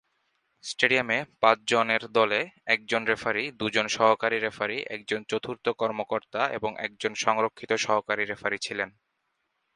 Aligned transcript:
স্টেডিয়ামে 0.63 1.17
পাঁচ 1.41 1.57
জনের 1.67 2.03
দলে 2.11 2.39
একজন 2.65 3.01
রেফারি, 3.05 3.43
দুইজন 3.51 3.85
সহকারী 3.87 4.37
রেফারি, 4.39 4.77
একজন 4.89 5.19
চতুর্থ 5.23 5.65
কর্মকর্তা 5.81 6.41
এবং 6.49 6.71
একজন 6.79 7.11
সংরক্ষিত 7.15 7.71
সহকারী 7.77 8.23
রেফারি 8.25 8.57
ছিলেন। 8.57 8.89